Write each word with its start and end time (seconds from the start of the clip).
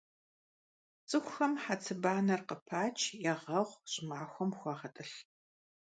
ЦӀыхухэм 1.09 1.53
хьэцыбанэр 1.63 2.41
къыпач, 2.47 2.97
ягъэгъу, 3.31 3.77
щӀымахуэм 3.91 4.51
хуагъэтӀылъ. 4.57 5.15